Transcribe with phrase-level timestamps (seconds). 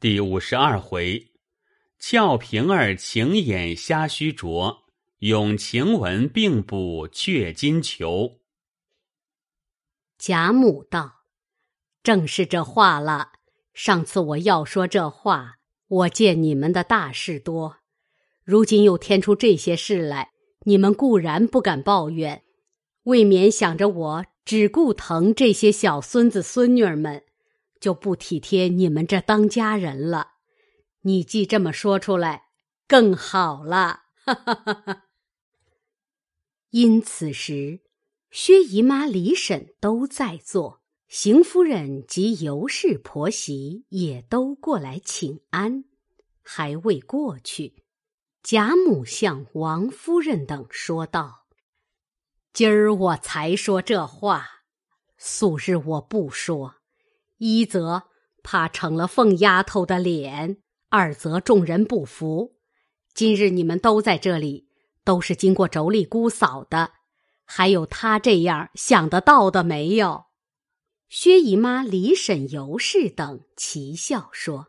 [0.00, 1.30] 第五十二回，
[1.98, 4.84] 俏平儿情眼瞎须拙，
[5.18, 8.40] 咏晴雯并补却金裘。
[10.16, 11.26] 贾母道
[12.02, 13.32] ：“正是这话了。
[13.74, 15.56] 上次我要说这话，
[15.88, 17.76] 我见你们的大事多，
[18.42, 20.30] 如今又添出这些事来，
[20.64, 22.42] 你们固然不敢抱怨，
[23.02, 27.22] 未免想着我只顾疼这些小孙子孙女儿们。”
[27.80, 30.34] 就不体贴你们这当家人了，
[31.00, 32.48] 你既这么说出来，
[32.86, 34.02] 更好了。
[34.22, 35.04] 哈哈哈哈
[36.68, 37.80] 因此时，
[38.30, 45.84] 薛姨妈、李婶都在座，邢夫人及尤氏婆媳也都过来请安，
[46.42, 47.82] 还未过去，
[48.42, 51.46] 贾母向王夫人等说道
[52.52, 54.46] ：“今儿我才说这话，
[55.16, 56.76] 素日我不说。”
[57.40, 58.02] 一则
[58.42, 60.58] 怕成了凤丫头的脸，
[60.90, 62.58] 二则众人不服。
[63.14, 64.68] 今日你们都在这里，
[65.04, 66.92] 都是经过妯娌姑嫂的，
[67.46, 70.26] 还有他这样想得到的没有？
[71.08, 74.66] 薛姨妈、李婶、尤氏等齐笑说：“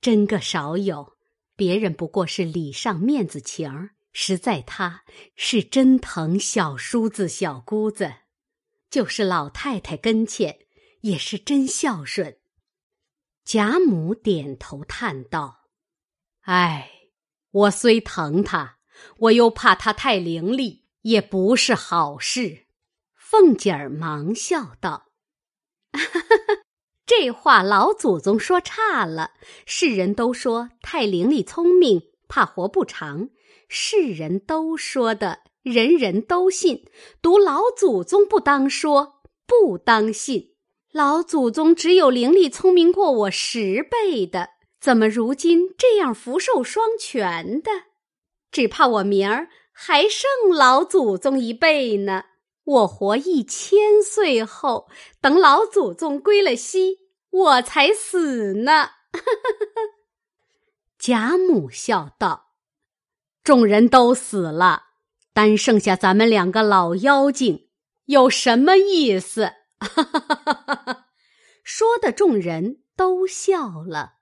[0.00, 1.14] 真个少有，
[1.56, 5.02] 别人不过是礼上面子情儿，实在他
[5.34, 8.12] 是真疼小叔子、小姑子，
[8.88, 10.60] 就是老太太跟前。”
[11.02, 12.38] 也是真孝顺。
[13.44, 15.68] 贾母点头叹道
[16.42, 16.90] ：“唉，
[17.50, 18.78] 我虽疼他，
[19.18, 22.66] 我又怕他太伶俐，也不是好事。”
[23.14, 25.08] 凤姐儿忙笑道
[25.92, 26.62] ：“哈哈哈
[27.04, 29.32] 这话老祖宗说差了。
[29.66, 33.28] 世人都说太伶俐聪明，怕活不长。
[33.68, 36.88] 世人都说的，人人都信。
[37.20, 40.50] 独老祖宗不当说，不当信。”
[40.92, 47.70] 老祖宗只有灵力聪明过我十倍的，怎么如今这样福寿双全的？
[48.50, 52.24] 只怕我明儿还剩老祖宗一辈呢。
[52.64, 54.86] 我活一千岁后，
[55.18, 56.98] 等老祖宗归了西，
[57.30, 58.90] 我才死呢。
[60.98, 62.50] 贾母笑道
[63.42, 64.82] ：“众人都死了，
[65.32, 67.68] 单剩下咱们两个老妖精，
[68.04, 71.08] 有什么意思？”哈哈哈哈哈！
[71.64, 74.14] 说的众人都笑了。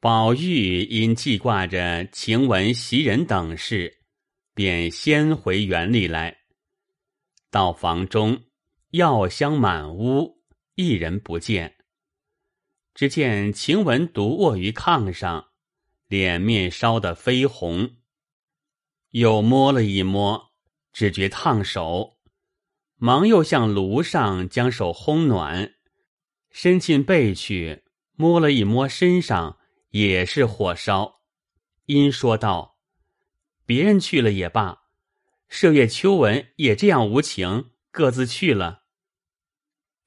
[0.00, 4.02] 宝玉因记挂着晴雯袭人等事，
[4.52, 6.38] 便先回园里来。
[7.50, 8.44] 到房中，
[8.90, 10.42] 药香满屋，
[10.74, 11.76] 一人不见。
[12.94, 15.50] 只见晴雯独卧于炕上，
[16.08, 17.96] 脸面烧得绯红，
[19.10, 20.52] 又摸了一摸，
[20.92, 22.11] 只觉烫手。
[23.04, 25.74] 忙又向炉上将手烘暖，
[26.52, 27.82] 伸进背去
[28.14, 29.58] 摸了一摸身上，
[29.90, 31.22] 也是火烧。
[31.86, 32.78] 因说道
[33.66, 34.82] ：“别人去了也罢，
[35.50, 38.82] 麝月、秋纹也这样无情，各自去了。”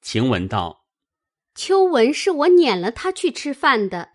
[0.00, 0.86] 晴雯道
[1.54, 4.12] ：“秋纹是我撵了他去吃饭的，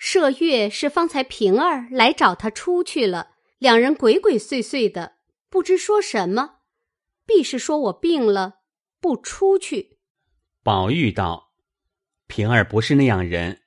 [0.00, 5.16] 麝月是方才平儿来找他出去了，两人鬼鬼祟祟的，
[5.50, 6.60] 不知说什么。”
[7.26, 8.60] 必是说我病了，
[9.00, 9.98] 不出去。
[10.62, 11.52] 宝玉道
[12.26, 13.62] ：“平儿不是那样人，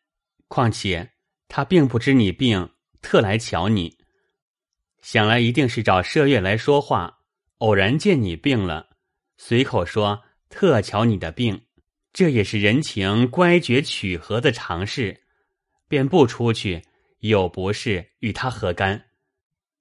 [0.48, 1.14] 况且
[1.48, 3.98] 他并不知你病，特来瞧你。
[5.02, 7.20] 想来一定是找麝月来说话，
[7.60, 8.90] 偶然见你病了，
[9.38, 11.66] 随口说特瞧你的病，
[12.14, 15.24] 这也是人情乖觉取和的常事，
[15.88, 16.84] 便不出去，
[17.20, 19.06] 又不是与他何干？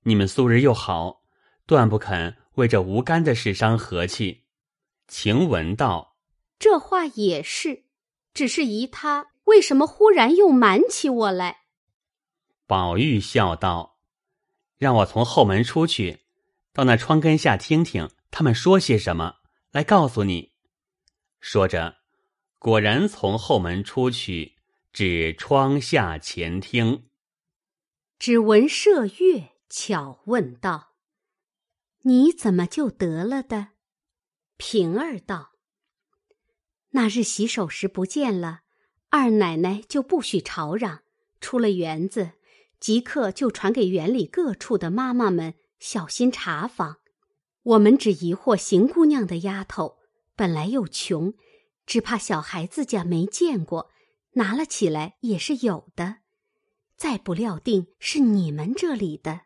[0.02, 1.22] 你们素日又好，
[1.66, 4.44] 断不肯。”为这无干的事伤和气，
[5.08, 6.16] 晴雯道
[6.58, 7.84] ：“这话也是，
[8.34, 11.60] 只是疑他为什么忽然又瞒起我来。”
[12.66, 13.98] 宝玉笑道
[14.78, 16.20] ：“让我从后门出去，
[16.72, 19.36] 到那窗根下听听他们说些什么，
[19.70, 20.52] 来告诉你。”
[21.40, 21.98] 说着，
[22.58, 24.56] 果然从后门出去，
[24.92, 27.04] 至窗下前听，
[28.18, 30.95] 只闻麝月巧问道。
[32.08, 33.70] 你怎么就得了的？
[34.56, 35.50] 平儿道
[36.90, 38.60] ：“那日洗手时不见了，
[39.10, 41.00] 二奶奶就不许吵嚷，
[41.40, 42.34] 出了园子，
[42.78, 46.98] 即刻就传给园里各处的妈妈们小心查访。
[47.64, 49.98] 我们只疑惑邢姑娘的丫头，
[50.36, 51.34] 本来又穷，
[51.86, 53.90] 只怕小孩子家没见过，
[54.34, 56.18] 拿了起来也是有的，
[56.96, 59.40] 再不料定是你们这里的，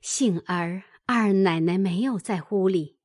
[0.00, 2.98] 幸而。”二奶奶没有在屋里，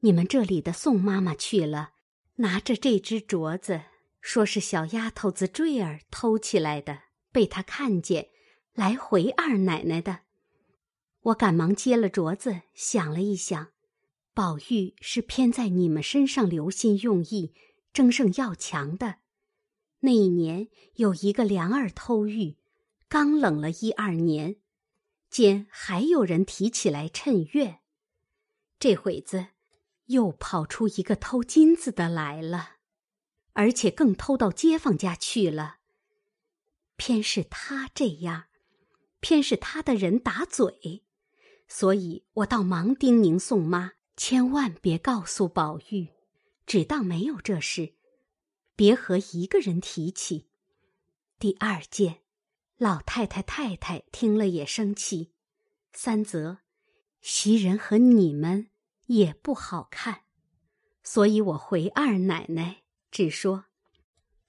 [0.00, 1.92] 你们这里的宋妈妈去了，
[2.34, 3.82] 拿着这只镯子，
[4.20, 8.30] 说是小丫头子坠儿偷起来的，被他看见，
[8.74, 10.22] 来回二奶奶的。
[11.20, 13.68] 我赶忙接了镯子，想了一想，
[14.34, 17.54] 宝玉是偏在你们身上留心用意，
[17.92, 19.18] 争胜要强的。
[20.00, 22.56] 那一年有一个梁儿偷玉，
[23.08, 24.56] 刚冷了一二年，
[25.30, 27.80] 见还有人提起来趁月，
[28.78, 29.48] 这会子
[30.06, 32.76] 又跑出一个偷金子的来了，
[33.52, 35.76] 而且更偷到街坊家去了。
[36.96, 38.46] 偏是他这样，
[39.20, 41.04] 偏是他的人打嘴。
[41.68, 46.08] 所以我倒忙叮咛宋妈，千万别告诉宝玉，
[46.66, 47.94] 只当没有这事，
[48.74, 50.48] 别和一个人提起。
[51.38, 52.22] 第二件，
[52.78, 55.32] 老太太太太听了也生气；
[55.92, 56.58] 三则，
[57.20, 58.70] 袭人和你们
[59.06, 60.20] 也不好看。
[61.02, 63.64] 所以我回二奶奶，只说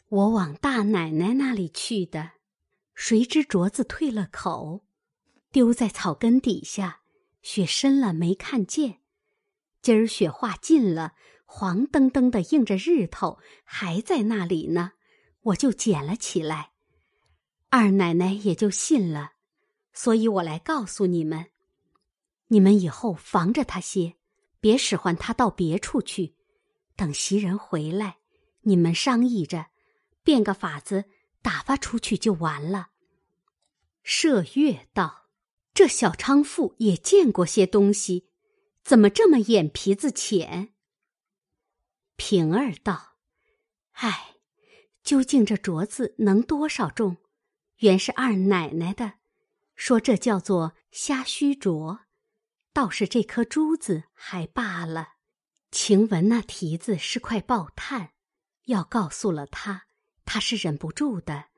[0.09, 2.33] 我往大奶奶那里去的，
[2.93, 4.85] 谁知镯子退了口，
[5.51, 7.01] 丢在草根底下。
[7.41, 8.99] 雪深了没看见，
[9.81, 11.13] 今儿雪化尽了，
[11.45, 14.91] 黄澄澄的映着日头，还在那里呢。
[15.41, 16.73] 我就捡了起来，
[17.69, 19.33] 二奶奶也就信了，
[19.94, 21.48] 所以我来告诉你们，
[22.48, 24.16] 你们以后防着他些，
[24.60, 26.36] 别使唤他到别处去。
[26.95, 28.18] 等袭人回来，
[28.62, 29.68] 你们商议着，
[30.24, 31.06] 变个法子
[31.42, 32.89] 打发出去就完了。
[34.04, 35.18] 麝月道。
[35.71, 38.27] 这小娼妇也见过些东西，
[38.83, 40.74] 怎么这么眼皮子浅？
[42.18, 43.13] 平儿道
[43.94, 44.36] ：“唉，
[45.04, 47.16] 究竟这镯子能多少重？
[47.79, 49.15] 原是二奶奶的，
[49.75, 51.99] 说这叫做虾须镯，
[52.71, 55.15] 倒是这颗珠子还罢了。
[55.71, 58.11] 晴雯那蹄子是块爆炭，
[58.65, 59.87] 要告诉了他，
[60.23, 61.49] 他是忍不住的，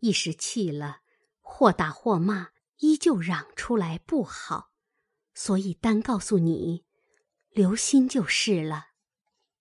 [0.00, 1.02] 一时气了，
[1.40, 2.48] 或打或骂。”
[2.78, 4.72] 依旧嚷出来不好，
[5.32, 6.84] 所以单告诉你，
[7.50, 8.88] 留心就是了。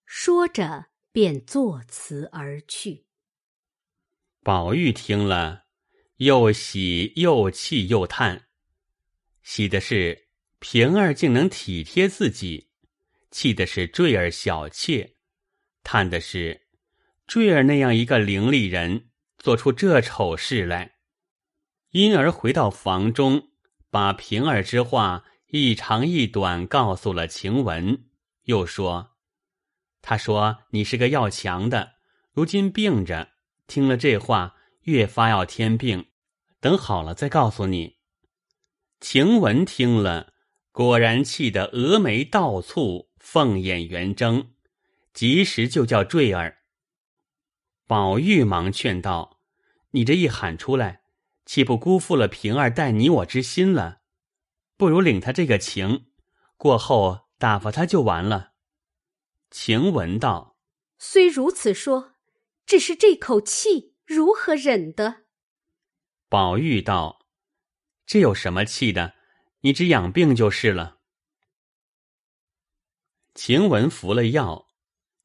[0.03, 3.05] 说着，便作辞而去。
[4.41, 5.62] 宝玉听了，
[6.23, 8.47] 又喜又气又叹。
[9.41, 10.27] 喜的是
[10.59, 12.69] 平儿竟能体贴自己，
[13.29, 15.15] 气的是坠儿小妾，
[15.83, 16.67] 叹的是
[17.27, 20.93] 坠儿那样一个伶俐人做出这丑事来。
[21.91, 23.49] 因而回到房中，
[23.89, 28.05] 把平儿之话一长一短告诉了晴雯，
[28.43, 29.17] 又说
[30.01, 31.95] ：“他说你是个要强的，
[32.31, 33.33] 如今病着，
[33.67, 36.07] 听了这话，越发要添病。
[36.63, 37.97] 等好了再告诉你。”
[39.01, 40.31] 晴雯听了，
[40.71, 44.53] 果然气得峨眉倒蹙，凤眼圆睁，
[45.13, 46.59] 及时就叫坠儿。
[47.85, 49.41] 宝玉忙劝道
[49.91, 51.01] ：“你这一喊出来。”
[51.45, 53.99] 岂不辜负了平儿待你我之心了？
[54.77, 56.05] 不如领他这个情，
[56.55, 58.53] 过后打发他就完了。
[59.51, 60.55] 晴雯道
[60.97, 62.13] ：“虽如此说，
[62.65, 65.22] 只是这口气如何忍得？”
[66.33, 67.27] 宝玉道
[68.07, 69.13] ：“这有什么气的？
[69.61, 70.97] 你只养病就是了。”
[73.35, 74.67] 晴雯服了药，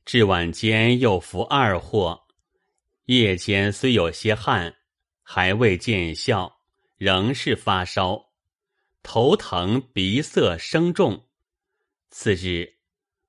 [0.05, 2.27] 至晚间又服二货，
[3.07, 4.77] 夜间虽有些汗。
[5.23, 6.61] 还未见效，
[6.99, 8.31] 仍是发烧，
[9.03, 11.27] 头疼，鼻塞声重。
[12.11, 12.77] 次日，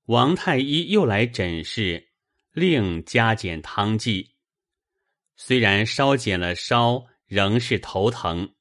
[0.07, 2.09] 王太医又来诊视，
[2.51, 4.36] 另加减汤剂。
[5.38, 8.55] 虽然稍减了烧，仍是头疼。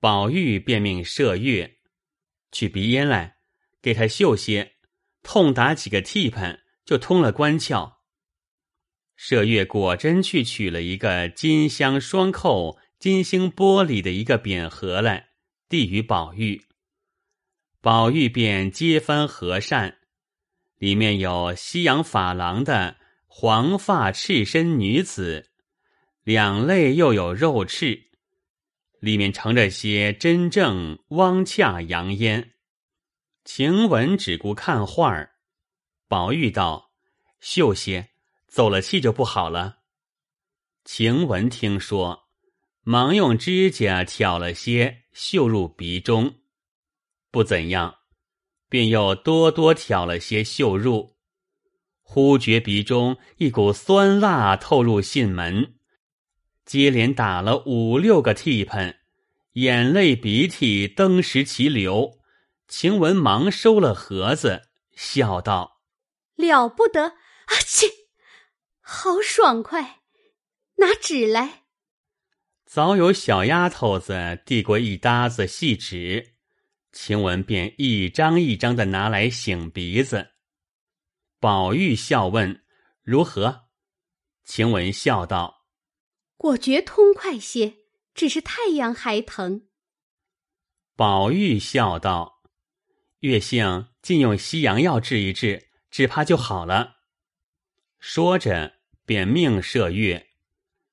[0.00, 1.76] 宝玉便命麝月
[2.50, 3.36] 取鼻烟来，
[3.80, 4.76] 给他嗅些，
[5.22, 7.98] 痛打几个嚏喷，就通了关窍。
[9.18, 15.28] 麝月果真去取了一个金镶双扣、金星玻璃的一个匾盒来，
[15.68, 16.64] 递与宝玉。
[17.82, 19.98] 宝玉便揭翻和善，
[20.78, 25.49] 里面有西洋珐琅的黄发赤身女子，
[26.30, 28.04] 两肋又有肉翅，
[29.00, 32.52] 里面盛着些真正汪洽洋烟。
[33.44, 35.32] 晴雯只顾看画儿，
[36.06, 36.92] 宝玉道
[37.42, 38.10] ：“秀些。”
[38.46, 39.78] 走了气就不好了。
[40.84, 42.28] 晴雯听说，
[42.82, 46.36] 忙用指甲挑了些，绣入鼻中，
[47.32, 47.96] 不怎样，
[48.68, 51.16] 便又多多挑了些绣入。
[52.02, 55.79] 忽觉鼻中一股酸辣透入信门，
[56.70, 59.00] 接连打了五六个嚏喷，
[59.54, 62.20] 眼泪鼻涕登时齐流。
[62.68, 65.80] 晴雯忙收了盒子，笑道
[66.38, 67.52] ：“了不得啊！
[67.66, 67.88] 切。”
[68.78, 70.02] 好爽快！
[70.76, 71.64] 拿纸来。
[72.66, 76.34] 早有小丫头子递过一沓子细纸，
[76.92, 80.34] 晴雯便一张一张的拿来擤鼻子。
[81.40, 82.62] 宝玉笑问
[83.02, 83.62] ：“如何？”
[84.46, 85.56] 晴雯笑道
[86.40, 87.74] ：“果觉通快些，
[88.14, 89.68] 只是太阳还疼。”
[90.96, 92.40] 宝玉笑道
[93.20, 96.96] ：“月性尽用西洋药治一治，只怕就好了。”
[98.00, 98.72] 说着，
[99.04, 100.28] 便命麝月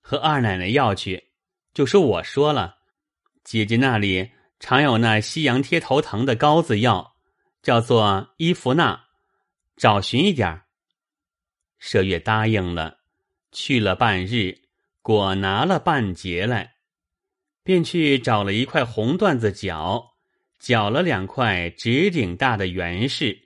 [0.02, 1.30] 和二奶奶要去，
[1.74, 2.80] 就说我说了，
[3.46, 7.16] 姐姐那里常有那西洋贴头疼的膏子药，
[7.62, 9.06] 叫做伊芙娜，
[9.78, 10.66] 找寻一点儿
[11.80, 13.00] 麝月答应了，
[13.54, 14.67] 去了半日，
[15.08, 16.74] 果拿了半截来，
[17.64, 20.18] 便去找了一块红缎子绞，
[20.60, 23.40] 绞了两块指顶大的圆柿，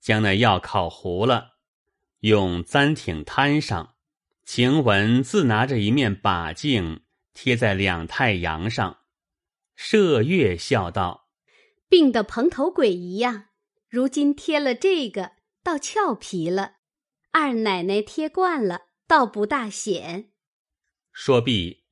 [0.00, 1.58] 将那药烤糊了。
[2.20, 3.96] 用簪挺摊上，
[4.46, 7.02] 晴雯自拿着一面把镜
[7.34, 9.00] 贴在两太阳上。
[9.76, 11.28] 麝月笑道
[11.90, 13.48] ：“病得蓬头鬼一样，
[13.90, 16.76] 如今贴了这个，倒俏皮了。
[17.30, 20.30] 二奶奶贴惯了，倒不大显。”
[21.20, 21.82] 说毕，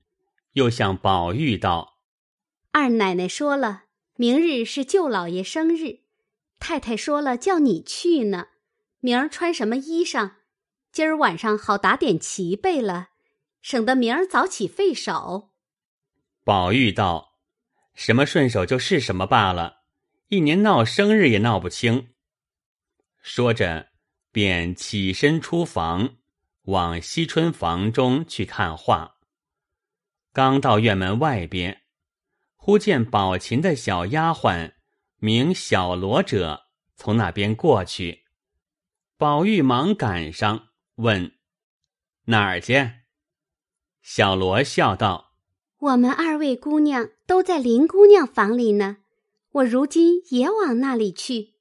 [0.52, 1.99] 又向宝玉道
[2.71, 6.02] ：“二奶奶说了，明日是舅老爷生日，
[6.61, 8.47] 太太说了叫你去呢。”
[9.02, 10.35] 明儿穿什么衣裳？
[10.92, 13.09] 今儿晚上好打点齐备了，
[13.61, 15.50] 省得明儿早起费手。
[16.45, 17.40] 宝玉道
[17.95, 19.80] ：“什么顺手就是什么罢了，
[20.28, 22.11] 一年闹生日也闹不清。”
[23.21, 23.88] 说着，
[24.30, 26.18] 便起身出房，
[26.66, 29.14] 往惜春房中去看画。
[30.37, 31.81] 刚到院门外边，
[32.57, 34.75] 忽见宝琴的小丫鬟
[35.16, 36.64] 名小罗者
[36.95, 38.25] 从那边过去。
[39.16, 40.66] 宝玉忙赶上，
[40.97, 41.33] 问
[42.28, 42.75] ：“哪儿去？”
[44.05, 45.33] 小罗笑道
[45.81, 48.99] ：“我们二位姑娘都在林姑娘房里呢，
[49.52, 51.55] 我如今也往那里去。”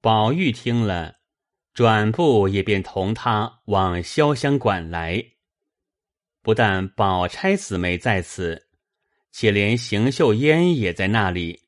[0.00, 1.16] 宝玉听了，
[1.74, 5.31] 转步也便同他往潇湘馆来。
[6.42, 8.66] 不但宝钗姊妹在此，
[9.30, 11.62] 且连邢岫烟也在那里，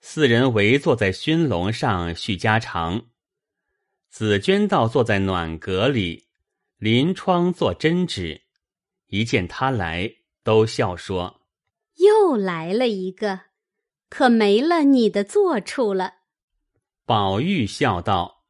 [0.00, 3.06] 四人围坐在熏笼上叙家常。
[4.10, 6.26] 紫娟倒坐在暖阁里，
[6.76, 8.42] 临窗做针纸。
[9.06, 10.10] 一见他来，
[10.42, 11.40] 都笑说
[11.96, 13.40] ：“又来了一个，
[14.10, 16.14] 可没了你的坐处了。”
[17.06, 18.44] 宝玉笑道：“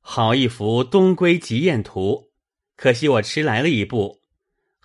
[0.00, 2.32] 好一幅东归极宴图，
[2.74, 4.22] 可惜我迟来了一步。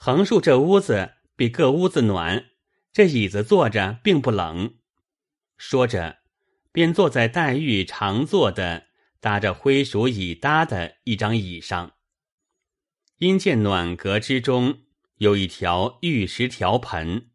[0.06, 2.48] 横竖这屋子比各屋子暖，
[2.92, 4.76] 这椅子坐着并不冷。”
[5.56, 6.18] 说着，
[6.74, 8.88] 便坐在黛玉常坐的。
[9.22, 11.94] 搭着灰鼠椅搭的一张椅上，
[13.20, 14.80] 因见暖阁之中
[15.20, 17.30] 有一条玉石条盆，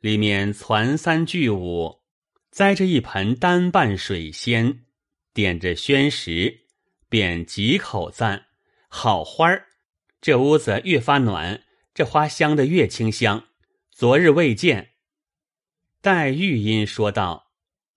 [0.00, 2.02] 里面攒三聚五，
[2.50, 4.84] 栽着一盆单瓣水仙，
[5.32, 6.66] 点着宣石，
[7.08, 8.48] 便几口赞
[8.90, 9.68] ：“好花儿！
[10.20, 11.62] 这屋子越发暖，
[11.94, 13.44] 这花香的越清香。
[13.90, 14.90] 昨日未见。”
[16.02, 17.52] 黛玉因说道：“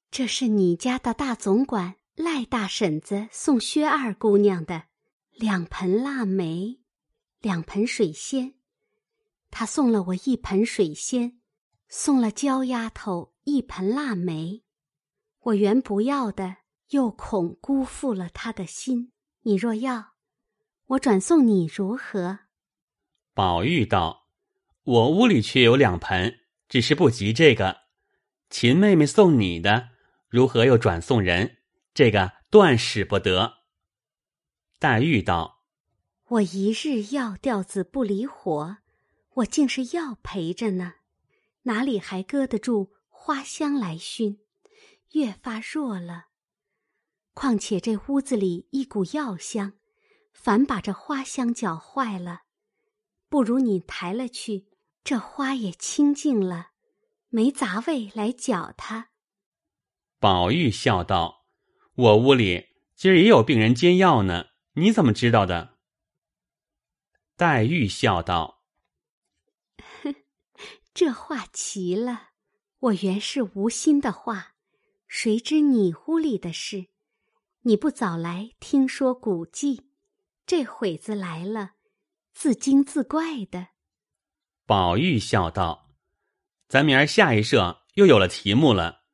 [0.09, 4.85] 这是你家的大总管。”赖大婶子送薛二姑娘的
[5.33, 6.79] 两盆腊梅，
[7.41, 8.55] 两盆水仙。
[9.51, 11.39] 她送了我一盆水仙，
[11.87, 14.63] 送了娇丫头一盆腊梅。
[15.41, 16.57] 我原不要的，
[16.89, 19.11] 又恐辜负了她的心。
[19.43, 20.13] 你若要，
[20.87, 22.39] 我转送你如何？
[23.37, 24.25] 宝玉道
[24.81, 27.81] ：“我屋里却有两盆，只是不及这个。
[28.49, 29.89] 秦妹妹送你的，
[30.27, 31.57] 如何又转送人？”
[31.93, 33.57] 这个断使不得。
[34.79, 35.61] 黛玉道
[36.29, 38.77] ：“我一日药吊子不离火，
[39.35, 40.95] 我竟是药陪着呢，
[41.61, 44.39] 哪里还搁得住花香来熏？
[45.11, 46.29] 越发弱了。
[47.35, 49.73] 况且这屋子里一股药香，
[50.33, 52.46] 反把这花香搅坏了。
[53.29, 54.67] 不如你抬了去，
[55.03, 56.71] 这花也清净了，
[57.29, 59.09] 没杂味来搅它。”
[60.19, 61.45] 宝玉笑道。
[61.95, 65.79] 我屋里今儿也有病人煎药呢，你怎么知道的？
[67.35, 68.61] 黛玉笑道
[70.93, 72.29] ：“这话奇了，
[72.79, 74.53] 我原是无心的话，
[75.07, 76.89] 谁知你屋里的事？
[77.61, 79.89] 你不早来听说古迹，
[80.45, 81.76] 这会子来了，
[82.39, 83.69] 自惊自怪的。”
[84.67, 85.89] 宝玉笑道
[86.69, 89.05] ：“咱明儿下一社又有了题目了，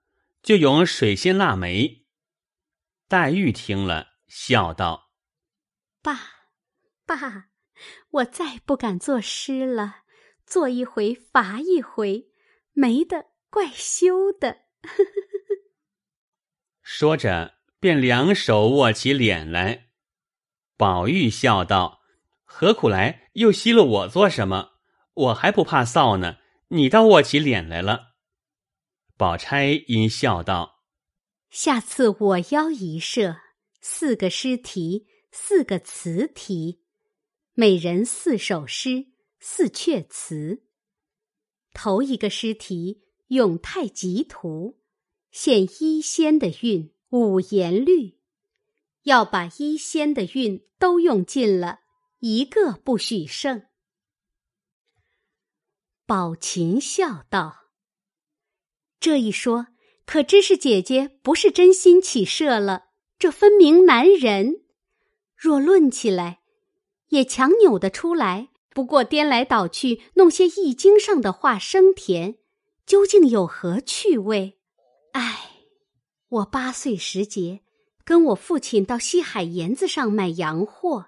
[0.42, 2.06] 就用水仙腊梅。”
[3.08, 5.13] 黛玉听了，笑道
[6.03, 6.20] ：“爸，
[7.06, 7.46] 爸，
[8.10, 10.03] 我再不敢作诗了，
[10.46, 12.27] 做一回罚一回，
[12.74, 14.65] 没的怪羞的。
[16.82, 19.92] 说着，便两手握起脸来。
[20.75, 22.01] 宝玉笑道
[22.56, 23.32] ：“何苦来？
[23.34, 24.74] 又吸了我做什么？
[25.16, 26.38] 我还不怕臊呢。
[26.68, 28.14] 你倒握起脸来了。”
[29.18, 30.84] 宝钗因笑道
[31.50, 33.38] ：“下次我邀一社，
[33.82, 36.84] 四个诗题，四个词题，
[37.56, 39.08] 每人四首诗，
[39.40, 40.62] 四阙词。
[41.74, 44.80] 头一个诗题咏太极图，
[45.32, 48.20] 现一仙的韵，五言律。”
[49.06, 51.80] 要把一仙的韵都用尽了，
[52.25, 53.63] 一个不许剩。
[56.06, 57.65] 宝琴笑道
[58.98, 59.68] ：“这一说，
[60.06, 62.86] 可知是姐姐不是真心起色了？
[63.20, 64.63] 这分明难人。
[65.36, 66.39] 若论起来，
[67.10, 68.51] 也强扭得出来。
[68.70, 72.38] 不过颠来倒去，弄些易经上的话生甜，
[72.86, 74.62] 究竟有何趣味？
[75.12, 75.50] 唉，
[76.30, 77.60] 我八岁时节。”
[78.06, 81.08] 跟我父亲到西海沿子上买洋货，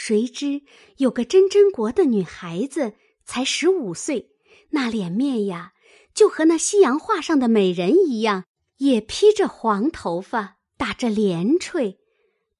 [0.00, 0.62] 谁知
[0.98, 2.92] 有个真真国的女孩子，
[3.24, 4.30] 才十五岁，
[4.70, 5.72] 那脸面呀，
[6.14, 8.44] 就和那西洋画上的美人一样，
[8.76, 11.98] 也披着黄头发，打着连翠，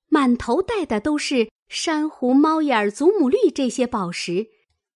[0.09, 4.49] 满头戴的都是珊瑚、猫眼、祖母绿这些宝石，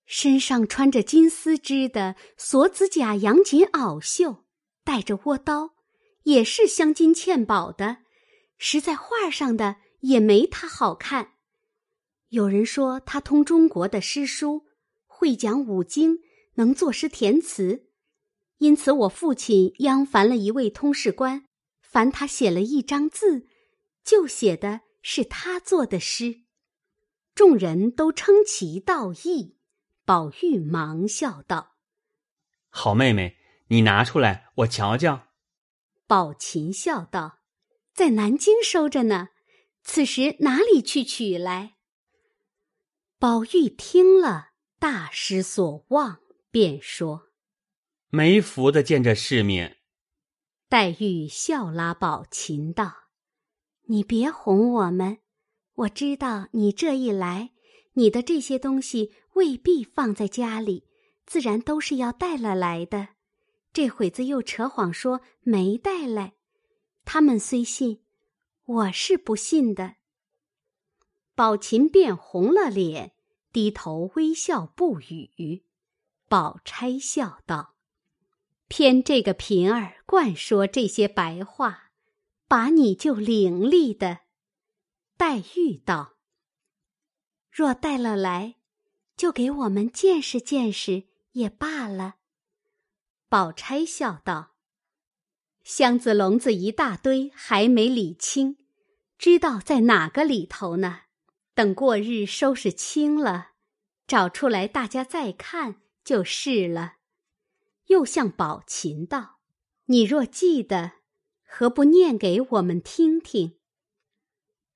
[0.04, 4.44] 身上穿着金丝织的锁子甲羊锦袄袖，
[4.82, 5.74] 带着倭刀，
[6.24, 7.98] 也是镶金嵌宝的。
[8.58, 11.31] 实在画上的也没她好看。
[12.32, 14.64] 有人说他通中国的诗书，
[15.04, 16.20] 会讲五经，
[16.54, 17.90] 能作诗填词，
[18.56, 21.44] 因此我父亲央烦了一位通事官，
[21.82, 23.46] 烦他写了一张字，
[24.02, 26.44] 就写的是他做的诗。
[27.34, 29.58] 众人都称其道义，
[30.06, 31.76] 宝玉忙笑道
[32.72, 33.36] ：“好妹妹，
[33.68, 35.28] 你拿出来，我瞧瞧。”
[36.08, 37.40] 宝琴笑道。
[37.92, 39.28] 在南京收着呢，
[39.82, 41.74] 此时哪里去取来？
[43.22, 44.48] 宝玉听了，
[44.80, 46.18] 大失所望，
[46.50, 47.28] 便说
[48.10, 49.76] ：“没福的见这世面。”
[50.68, 52.92] 黛玉笑拉宝琴道
[53.86, 55.18] ：“你别哄我们，
[55.74, 57.52] 我知道你这一来，
[57.92, 60.88] 你的这些东西未必放在家里，
[61.24, 63.10] 自然都是要带了来的。
[63.72, 66.32] 这会子又扯谎说没带来。”
[67.06, 68.02] 他们虽信，
[68.64, 69.94] 我是不信的。
[71.34, 73.12] 宝琴便红了脸，
[73.52, 75.64] 低头微笑不语。
[76.28, 77.74] 宝钗笑道
[78.68, 81.90] ：“偏这个平儿惯说这些白话，
[82.48, 84.20] 把你就伶俐的。”
[85.16, 86.16] 黛玉道
[87.50, 88.56] ：“若带了来，
[89.16, 92.16] 就给我们见识见识也罢了。”
[93.28, 94.54] 宝钗笑道。
[95.64, 98.56] 箱子笼子一大堆，还没理清，
[99.16, 101.02] 知道在哪个里头呢？
[101.54, 103.50] 等过日收拾清了，
[104.06, 106.94] 找出来大家再看就是了。
[107.86, 109.40] 又向宝琴道
[109.86, 110.92] ：“你若记得，
[111.44, 113.58] 何不念给我们听听？”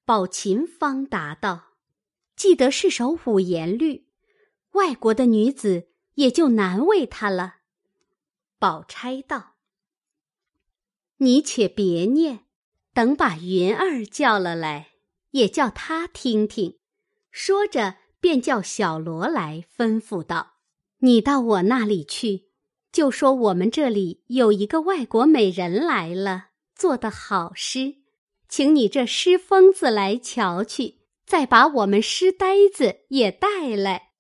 [0.04, 1.74] 宝琴方答道
[2.36, 4.06] ：“记得是首五言律，
[4.72, 7.56] 外国的女子也就难为他了。”
[8.58, 9.56] 宝钗道。
[11.18, 12.44] 你且别念，
[12.92, 14.95] 等把云儿叫了来，
[15.36, 16.78] 也叫他听听。
[17.30, 20.54] 说着，便叫小罗来，吩咐道
[21.00, 22.48] ：“你到我那里去，
[22.90, 27.96] 就说我们这里有一个外国美人来了，做的好诗，
[28.48, 34.12] 请你这诗疯子来瞧去，再把我们诗呆子也带来。”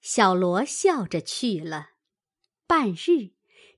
[0.00, 1.90] 小罗笑着去了。
[2.68, 3.32] 半日，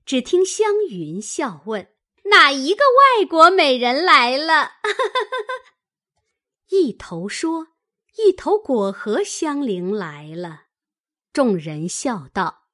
[0.05, 1.89] 只听湘云笑问。
[2.25, 2.83] 哪一个
[3.19, 4.71] 外国美人来了？
[6.69, 7.67] 一头说，
[8.17, 10.63] 一头果核香菱来了。
[11.31, 12.69] 众人笑道：“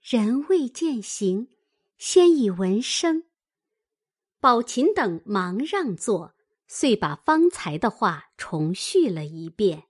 [0.00, 1.48] 人未见形，
[1.98, 3.24] 先已闻声。”
[4.40, 6.34] 宝琴等忙让座，
[6.68, 9.84] 遂把方才的话重叙了一遍。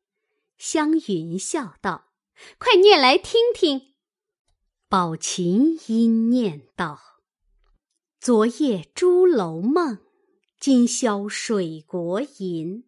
[0.57, 2.13] 湘云笑道
[2.59, 3.95] ：“快念来听听。”
[4.89, 7.21] 宝琴因念道。
[8.19, 9.99] 昨夜朱楼梦，
[10.59, 12.86] 今宵水国吟。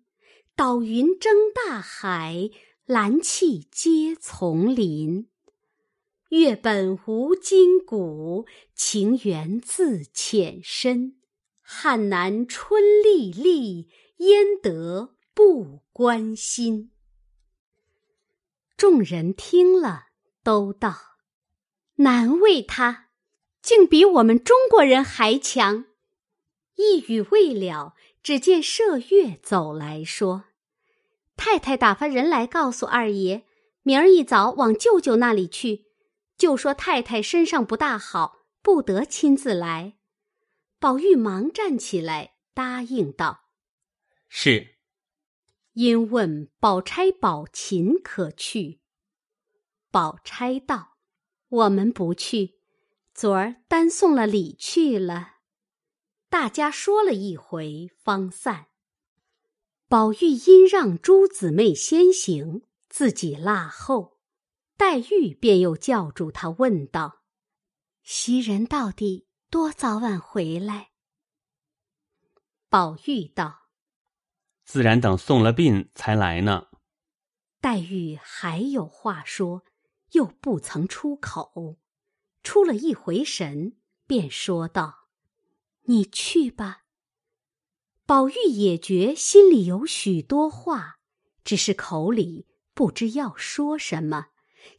[0.58, 2.50] 岛云争大海，
[2.84, 5.28] 蓝气接丛林。
[6.30, 8.44] 月本无筋骨，
[8.74, 11.20] 情缘自浅深。
[11.60, 16.90] 汉南春历历，焉得不关心？
[18.76, 20.06] 众人听了，
[20.42, 20.96] 都道
[22.02, 23.10] ：“难为他，
[23.62, 25.84] 竟比我们中国人还强。”
[26.74, 27.94] 一语未了，
[28.24, 30.46] 只见麝月走来说
[31.38, 33.46] ：“太太打发人来告诉二爷，
[33.82, 35.86] 明儿一早往舅舅那里去，
[36.36, 39.94] 就说太太身上不大好，不得亲自来。”
[40.78, 43.44] 宝玉忙站起来答应道
[44.28, 44.74] ：“是。”
[45.74, 48.80] 因问宝钗、宝琴可去？
[49.90, 50.96] 宝钗道
[51.48, 52.58] ：“我们不去，
[53.14, 55.36] 昨儿单送了礼去了。”
[56.28, 58.67] 大家说了一回，方散。
[59.88, 64.18] 宝玉因让诸姊妹先行，自己落后。
[64.76, 67.22] 黛玉便又叫住他，问道
[68.04, 70.90] ：“袭人到底多早晚回来？”
[72.68, 73.70] 宝玉道。
[74.66, 76.66] 自然等送了殡才来呢。
[77.62, 79.64] 黛玉还有话说，
[80.12, 81.78] 又不曾出口，
[82.42, 85.08] 出了一回神，便说道
[85.88, 86.82] ：“你去吧。”
[88.08, 90.98] 宝玉也觉心里有许多话，
[91.44, 94.28] 只是口里不知要说什么，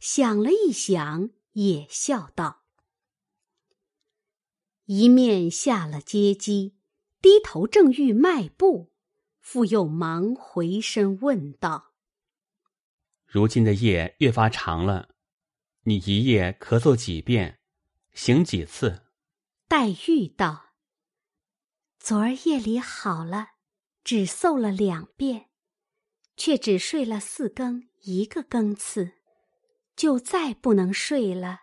[0.00, 2.64] 想了一想，也笑道
[4.86, 6.74] ：“一面下了阶机，
[7.22, 8.90] 低头正欲迈步。”
[9.38, 11.92] 复又忙回身问道
[13.24, 15.10] ：“如今的夜越发长了，
[15.84, 17.60] 你一夜咳嗽几遍，
[18.12, 19.04] 醒几次？”
[19.68, 20.69] 黛玉道
[22.02, 23.48] ：“昨儿夜里好了，
[24.02, 25.50] 只嗽了两遍，
[26.34, 29.12] 却只睡了四更一个更次，
[29.94, 31.60] 就再不能睡了。”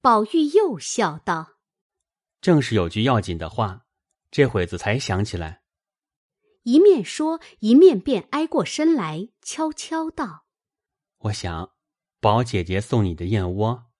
[0.00, 1.58] 宝玉又笑道
[2.40, 3.86] ：“正是有句要紧的话，
[4.30, 5.62] 这会子才想起来。”
[6.64, 10.46] 一面说，一面便挨过身来，悄悄道
[11.18, 11.74] ：“我想，
[12.20, 13.90] 宝姐姐送你的燕窝。”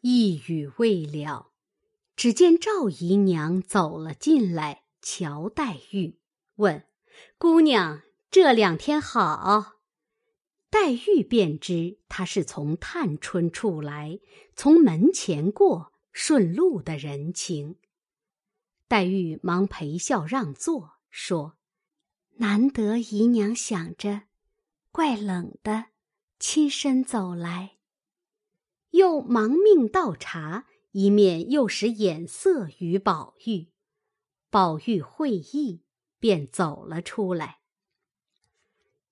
[0.00, 1.49] 一语未了，
[2.20, 6.18] 只见赵姨娘走了进来，瞧黛玉，
[6.56, 6.84] 问
[7.38, 9.78] ：“姑娘这两天好？”
[10.68, 14.20] 黛玉便知她是从探春处来，
[14.54, 17.76] 从门前过，顺路的人情。
[18.86, 21.56] 黛玉忙陪笑让座，说。
[22.36, 24.24] 难得姨娘想着，
[24.92, 25.86] 怪冷的，
[26.38, 27.78] 亲身走来。
[28.90, 33.68] 又忙命倒茶，一面又使眼色与宝玉。
[34.50, 35.82] 宝玉会意，
[36.18, 37.60] 便走了出来。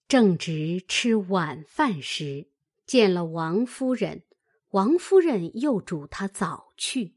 [0.08, 2.48] 正值吃晚饭时，
[2.86, 4.24] 见了王夫人，
[4.70, 7.16] 王夫人又嘱他早去。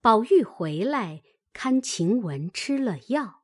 [0.00, 3.42] 宝玉回来，看晴雯吃了药，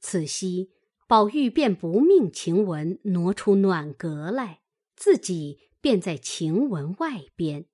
[0.00, 0.72] 此夕。
[1.06, 4.62] 宝玉便不命晴雯挪出暖阁来，
[4.94, 7.66] 自己便在晴雯外边，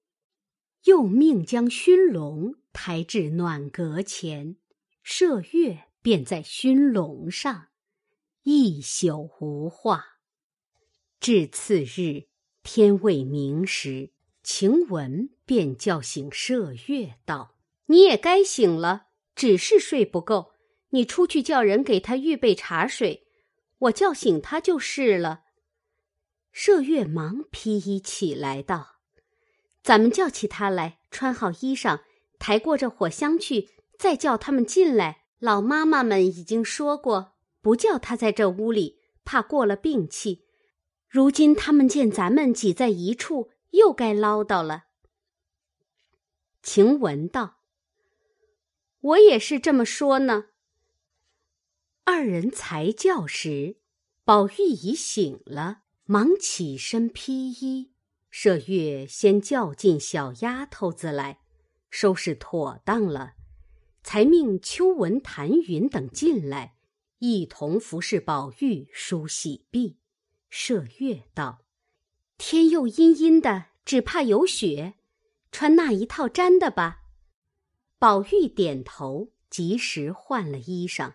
[0.87, 4.57] 又命将熏笼抬至暖阁前，
[5.05, 7.69] 麝月便在熏笼上，
[8.45, 10.21] 一宿无话。
[11.19, 12.29] 至次日
[12.63, 14.13] 天未明时，
[14.45, 20.53] 晴雯便叫醒麝月道：“你也该醒了，只是睡不够，
[20.91, 23.27] 你出去叫人给他预备茶水。”
[23.79, 25.43] 我叫醒他就是了。
[26.55, 28.96] 麝月忙披衣起来道
[29.87, 32.01] ：“咱们叫起他来，穿好衣裳，
[32.41, 35.27] 抬过这火箱去，再叫他们进来。
[35.39, 40.45] 老妈妈们已经说过，不叫他在这屋里，怕过了病气。
[41.09, 44.87] 如今他们见咱们挤在一处，又该唠叨了。”
[46.65, 47.59] 晴雯道
[48.99, 50.47] ：“我也是这么说呢。”
[52.03, 53.77] 二人才叫时，
[54.25, 57.93] 宝玉已醒了，忙起身披衣。
[58.39, 61.39] 麝月先叫进小丫头子来，
[61.89, 63.33] 收拾妥当了，
[64.03, 66.75] 才命秋纹、谭云等进来，
[67.21, 69.97] 一同服侍宝玉梳洗毕。
[70.53, 71.63] 麝月道
[72.37, 74.97] ：“天又阴阴的，只怕有雪，
[75.51, 77.05] 穿那一套毡的吧。”
[77.99, 81.15] 宝玉点头，及时换了衣裳。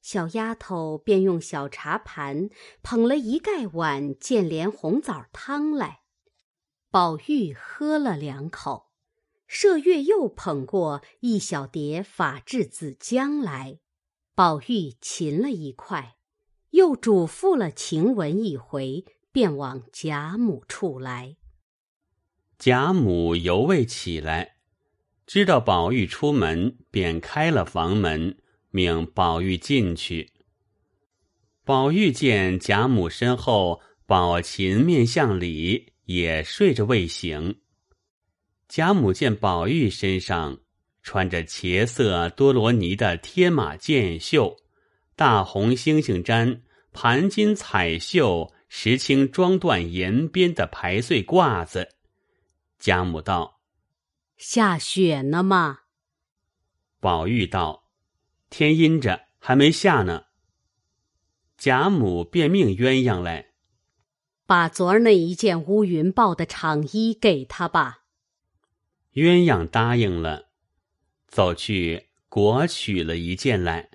[0.00, 2.50] 小丫头便用小茶盘
[2.82, 6.01] 捧了一盖碗见莲红枣汤来，
[6.92, 8.90] 宝玉喝了两口，
[9.48, 13.78] 麝月又捧过一小碟法制子浆来，
[14.34, 16.16] 宝玉噙了一块，
[16.72, 21.38] 又嘱咐了晴雯一回，便往贾母处来。
[22.58, 24.56] 贾母犹未起来，
[25.26, 28.36] 知道宝玉出门，便开了房门。
[28.68, 30.34] 命宝玉进去。
[31.64, 37.60] 宝玉见贾母身后，宝琴面向里，也睡着未醒。
[38.68, 40.60] 贾母见宝玉身上
[41.02, 44.56] 穿着茄色多罗尼的天马箭袖，
[45.16, 46.60] 大红猩猩毡
[46.92, 51.88] 盘金彩绣石青装缎沿边的排穗褂子，
[52.78, 53.60] 贾母道
[54.36, 55.80] ：“下雪呢吗？”
[57.00, 57.90] 宝玉道
[58.48, 60.24] ：“天阴着，还没下呢。”
[61.58, 63.51] 贾母便命鸳鸯来，
[64.52, 68.04] 把昨儿那一件乌云豹的长衣给他吧。
[69.14, 70.50] 鸳鸯答应了，
[71.26, 73.88] 走去果取了一件来。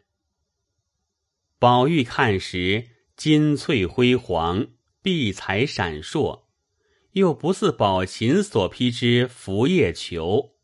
[1.60, 4.70] 宝玉看时，金翠辉煌，
[5.04, 6.46] 碧彩闪烁，
[7.12, 10.56] 又不似宝琴所披之拂叶裘。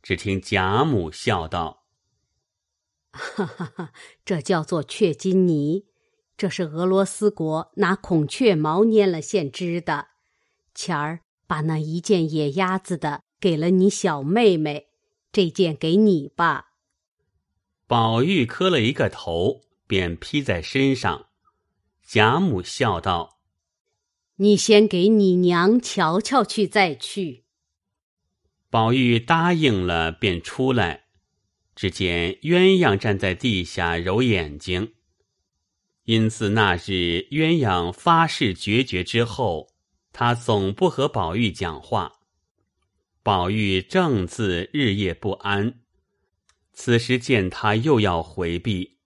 [0.00, 1.88] 只听贾母笑道
[3.10, 3.92] ：“哈哈哈，
[4.24, 5.84] 这叫做雀金呢，
[6.38, 10.06] 这是俄罗斯国拿孔雀毛粘了线织的。
[10.74, 14.88] 前儿把那一件野鸭子的。”给了你小妹妹，
[15.30, 16.72] 这件给你吧。
[17.86, 21.26] 宝玉磕了一个头，便披在身上。
[22.04, 23.38] 贾母笑道
[24.42, 27.44] ：“你先给你娘瞧瞧去，再去。”
[28.70, 31.04] 宝玉答应了，便出来。
[31.76, 34.94] 只见鸳鸯站在地下揉眼睛。
[36.08, 39.68] 因自那日鸳鸯发誓决绝之后，
[40.10, 42.10] 他总不和宝玉讲话。
[43.22, 45.80] 宝玉正自日夜不安，
[46.72, 48.96] 此时见他又要回避，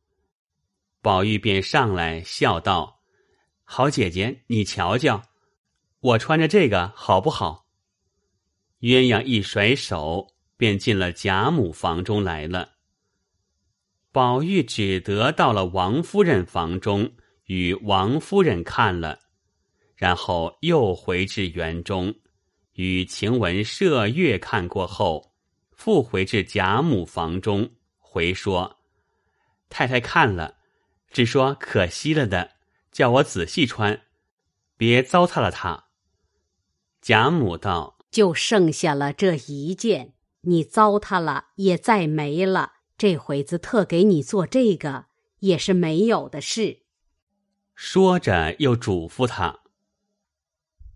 [1.00, 3.00] 宝玉便上来笑道
[3.66, 5.24] ：“好姐姐，你瞧瞧，
[5.98, 7.66] 我穿着这个好不好？”
[8.78, 12.74] 鸳鸯一甩手，便进了贾母房中来了。
[14.12, 17.14] 宝玉只得到了王夫人房中，
[17.46, 19.18] 与王夫人看了，
[19.96, 22.14] 然后又回至园中。
[22.74, 25.32] 与晴雯、射月看过后，
[25.70, 28.80] 复回至贾母房中，回说
[29.70, 30.56] ：“太太看了，
[31.10, 32.52] 只说可惜了的，
[32.90, 34.02] 叫我仔细穿，
[34.76, 35.86] 别糟蹋了它。”
[37.00, 42.72] 贾母道：“就剩下了这一件，你糟蹋了也再没了。
[43.02, 45.06] 这会子特给你做这个，
[45.40, 46.82] 也是没有的事。”
[47.74, 49.58] 说着又嘱咐他：“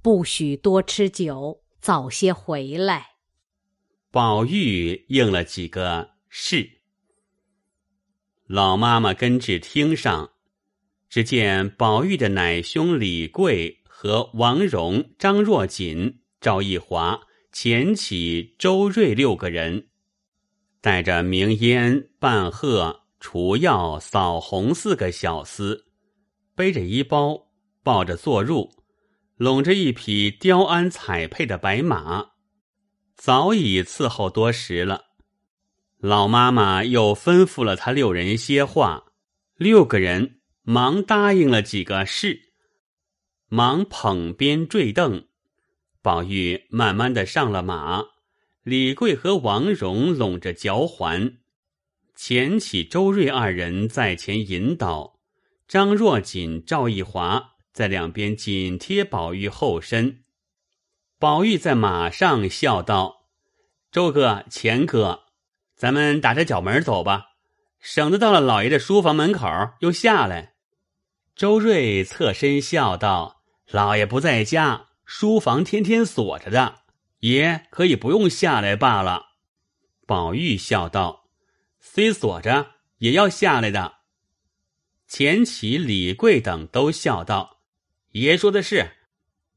[0.01, 3.17] 不许多吃酒。”早些回来。
[4.13, 6.79] 宝玉应了几个是。
[8.47, 10.31] 老妈妈跟至厅上，
[11.09, 19.89] 只见宝玉的奶兄李贵和王荣、张若锦、赵一华、钱起、周瑞六个人，
[20.87, 25.83] 带着明烟、半鹤、除药、扫红四个小厮，
[26.55, 27.49] 背着衣包，
[27.83, 28.71] 抱着坐入。
[29.35, 32.27] 拢着一匹雕鞍彩佩的白马，
[33.17, 35.07] 早已伺候多时了。
[35.99, 39.07] 老妈妈又吩咐了他六人些话，
[39.57, 42.39] 六个人忙答应了几个事，
[43.49, 45.27] 忙捧鞭坠凳。
[46.01, 48.05] 宝玉慢慢的上了马，
[48.67, 51.37] 李贵和王荣拢着脚环，
[52.17, 55.21] 钱起、周瑞二人在前引导，
[55.69, 57.53] 张若锦、赵一华。
[57.73, 60.25] 在两边紧贴宝玉后身，
[61.21, 63.29] 宝玉在马上笑道
[63.93, 65.27] ：“周哥、钱哥，
[65.77, 67.27] 咱们打着角门走吧，
[67.79, 69.47] 省得到了老爷的书房门口
[69.79, 70.55] 又下来。”
[71.37, 76.81] 周瑞侧身笑道：“老爷不在家，书房天天锁着的，
[77.31, 79.27] 爷可以不用下来罢了。”
[80.07, 81.31] 宝玉笑道
[81.81, 83.97] ：“虽锁着，也要下来的。”
[85.09, 87.63] 钱起、李贵等都笑道。
[88.13, 88.93] 爷说的是，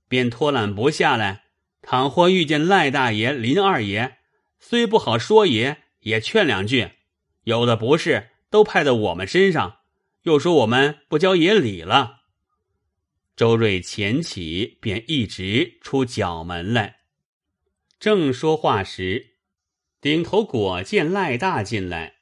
[0.07, 1.45] 便拖懒不下来。
[1.81, 4.17] 倘或遇见赖大爷、林二爷，
[4.59, 6.91] 虽不好说爷，也劝两句。
[7.45, 9.77] 有的不是，都派在我们身上，
[10.23, 12.17] 又说我们不教爷礼了。
[13.35, 16.98] 周瑞前起，便一直出角门来。
[17.99, 19.35] 正说话时，
[19.99, 22.19] 顶头果见赖大进来，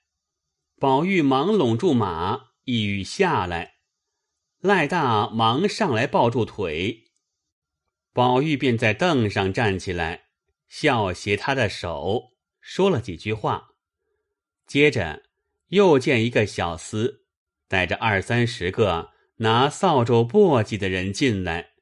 [0.79, 3.75] 宝玉忙拢住马，意欲下来。
[4.59, 7.03] 赖大忙上来抱住腿，
[8.11, 10.29] 宝玉便在凳上站起来，
[10.67, 13.67] 笑携他的手，说了几句话。
[14.65, 15.21] 接着
[15.67, 17.19] 又见一个小厮
[17.67, 21.73] 带着二三十个拿扫帚簸箕的人进来，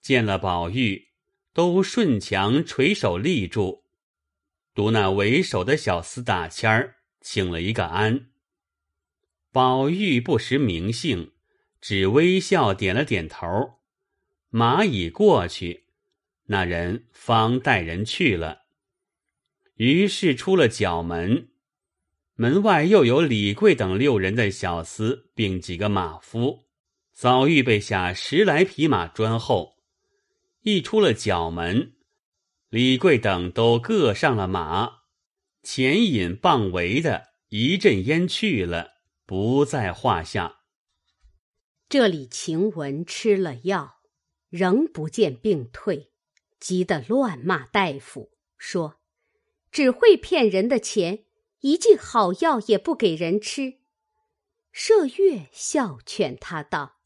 [0.00, 1.08] 见了宝玉，
[1.52, 3.84] 都顺墙垂手立住，
[4.74, 8.28] 独那为首的小厮打签儿，请了一个安。
[9.50, 11.32] 宝玉不识名姓。
[11.84, 13.48] 只微笑点了点头，
[14.50, 15.86] 马已过去，
[16.44, 18.66] 那人方带人去了。
[19.74, 21.48] 于是出了角门，
[22.36, 26.66] 门外又有李贵等六人的小厮，并几个马夫，
[27.12, 29.71] 早预备下十来匹马专后。
[30.62, 31.96] 一出了角门，
[32.68, 35.02] 李贵等都各上了马，
[35.64, 38.92] 前引傍围的一阵烟去了，
[39.26, 40.60] 不在话下。
[41.88, 43.96] 这里晴雯吃了药，
[44.50, 46.12] 仍不见病退，
[46.60, 49.00] 急得乱骂大夫，说
[49.72, 51.24] ：“只会骗人的钱，
[51.62, 53.80] 一剂好药也不给人吃。”
[54.72, 57.00] 麝月笑劝他道：“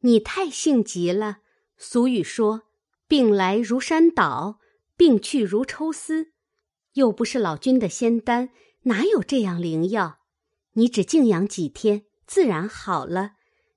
[0.00, 1.42] 你太性急了。”
[1.82, 2.64] 俗语说
[3.08, 4.60] ：“病来如山倒，
[4.98, 6.32] 病去如抽丝。”
[6.92, 8.50] 又不是老君的仙丹，
[8.82, 10.18] 哪有这样灵药？
[10.74, 13.32] 你只静养几天，自然好了。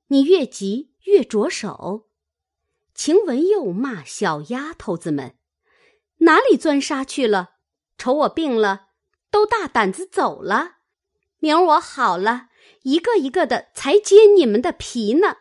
[0.08, 2.10] 你越急越着手。
[2.94, 5.36] 晴雯又骂小丫头子们
[6.20, 7.52] ：“哪里钻沙去了？
[7.98, 8.88] 瞅我病了，
[9.32, 10.80] 都大胆子走了。
[11.40, 12.50] 明儿我好了，
[12.82, 15.38] 一个一个的才揭你们的皮呢。”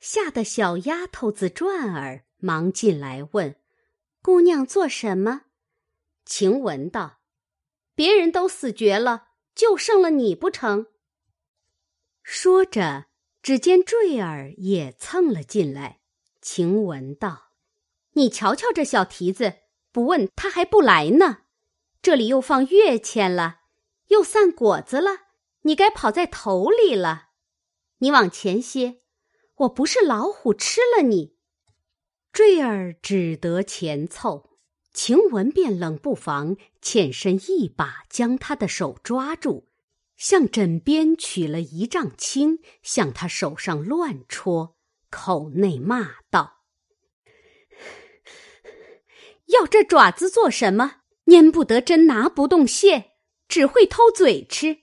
[0.00, 3.56] 吓得小丫头子转儿忙进来问
[4.22, 5.42] ：“姑娘做什么？”
[6.24, 7.20] 晴雯道
[7.94, 10.86] ：“别人都死绝了，就剩了你不成？”
[12.22, 13.06] 说着，
[13.42, 16.00] 只见坠儿也蹭了进来。
[16.40, 17.52] 晴雯道
[18.12, 19.54] ：“你瞧瞧这小蹄子，
[19.90, 21.38] 不问他还不来呢。
[22.00, 23.62] 这里又放月钱了，
[24.08, 25.10] 又散果子了，
[25.62, 27.30] 你该跑在头里了。
[27.98, 29.00] 你往前些。”
[29.58, 31.34] 我不是老虎吃了你，
[32.32, 34.50] 坠儿只得前凑，
[34.92, 39.66] 晴雯便冷不防欠身一把将他的手抓住，
[40.16, 44.76] 向枕边取了一丈青，向他手上乱戳，
[45.10, 46.62] 口内骂道
[49.46, 51.00] ：“要这爪子做什么？
[51.24, 53.12] 拈不得针，拿不动线，
[53.48, 54.82] 只会偷嘴吃，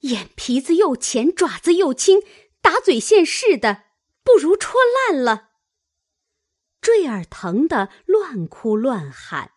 [0.00, 2.20] 眼皮子又浅，爪子又轻，
[2.60, 3.84] 打嘴现似的。”
[4.30, 5.48] 不如戳烂了。
[6.80, 9.54] 坠儿疼得乱哭乱喊，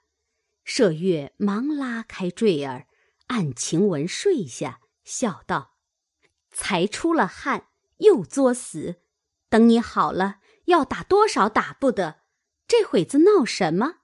[0.66, 2.88] 麝月忙拉开坠儿，
[3.28, 5.76] 按晴雯睡下，笑道
[6.52, 9.04] ：“才出了汗，又作死，
[9.48, 12.22] 等你好了，要打多少打不得。
[12.68, 13.98] 这会子闹什么？”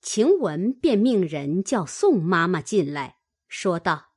[0.00, 4.12] 晴雯便命人叫宋妈妈进来，说道：“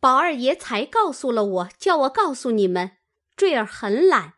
[0.00, 2.96] 宝二爷才告诉了我，叫我告诉你们，
[3.36, 4.34] 坠儿很懒。”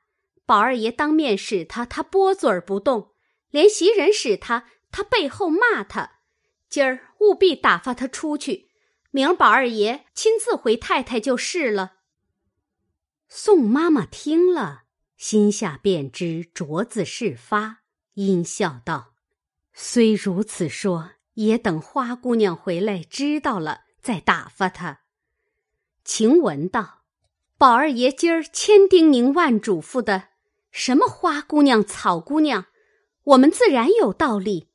[0.49, 3.13] 宝二爷当面使他，他拨嘴儿不动；
[3.51, 6.21] 连袭人使他，他背后骂他。
[6.71, 8.71] 今儿务必打发他出去，
[9.11, 11.97] 明儿宝二爷亲自回太太就是了。
[13.29, 14.85] 宋妈妈听了，
[15.19, 17.81] 心下便知镯子事发，
[18.15, 19.13] 阴笑道
[19.75, 25.01] ：“虽如此说，也等花姑娘回来知道了再打发他。”
[26.07, 27.03] 晴雯道
[27.59, 30.29] ：“宝二爷今儿千叮咛万嘱咐的。”
[30.71, 32.67] 什么花姑娘、草姑娘，
[33.25, 34.69] 我们自然有道理。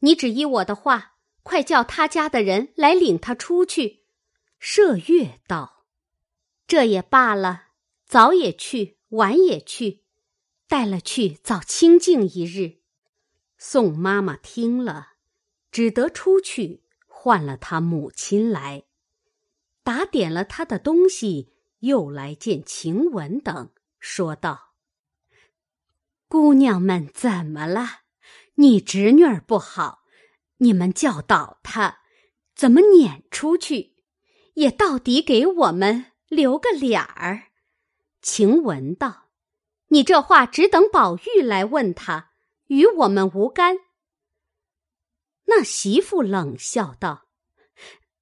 [0.00, 4.04] 你只依我的话，快叫他家的人来领他出去。
[4.60, 5.86] 麝月道
[6.66, 7.68] ：“这也罢了，
[8.06, 10.04] 早也去，晚也去，
[10.68, 12.80] 带了去，早清静一日。”
[13.56, 15.14] 宋妈妈听了，
[15.70, 18.84] 只得出去唤了他母亲来，
[19.82, 24.69] 打点了他的东西，又来见晴雯等，说道。
[26.30, 28.02] 姑娘们怎么了？
[28.54, 30.04] 你侄女儿不好，
[30.58, 32.02] 你们教导她，
[32.54, 33.96] 怎么撵出去？
[34.54, 37.48] 也到底给我们留个脸儿。
[38.22, 39.30] 晴雯道
[39.90, 42.30] ：“你这话只等宝玉来问他，
[42.68, 43.78] 与我们无干。”
[45.46, 47.26] 那媳妇冷笑道：“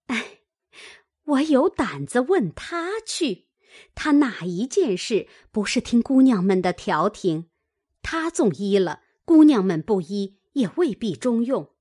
[0.08, 0.38] 哎，
[1.24, 3.48] 我有胆子问他去，
[3.94, 7.50] 他哪一件事不是听姑娘们的调停？”
[8.02, 11.74] 他纵依了，姑娘们不依也未必中用。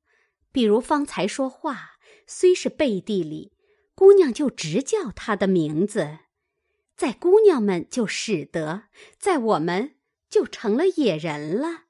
[0.51, 1.91] 比如方才说话，
[2.25, 3.53] 虽是背地里，
[3.95, 6.19] 姑娘就直叫他的名字，
[6.95, 8.83] 在姑娘们就使得，
[9.19, 9.95] 在我们
[10.29, 11.83] 就成了野人了。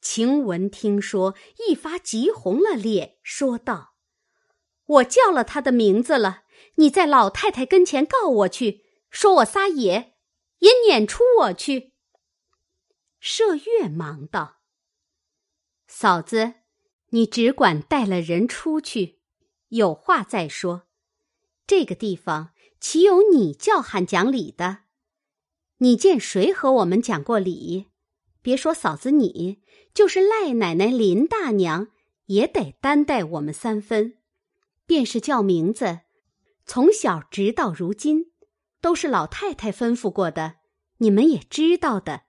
[0.00, 1.34] 晴雯听说，
[1.68, 3.94] 一发急红了脸，说道
[4.86, 6.42] ：“我叫了他的名字了，
[6.74, 10.14] 你在老太太跟前告我去，说我撒野，
[10.58, 11.92] 也撵出我去。”
[13.26, 14.58] 麝月忙道
[15.88, 16.56] ：“嫂子，
[17.08, 19.20] 你只管带了人出去，
[19.68, 20.82] 有话再说。
[21.66, 24.80] 这个地方岂有你叫喊讲理的？
[25.78, 27.86] 你见谁和我们讲过理？
[28.42, 29.62] 别说嫂子你，
[29.94, 31.88] 就是赖奶奶、林大娘，
[32.26, 34.18] 也得担待我们三分。
[34.84, 36.00] 便是叫名字，
[36.66, 38.32] 从小直到如今，
[38.82, 40.56] 都是老太太吩咐过的，
[40.98, 42.24] 你们也知道的。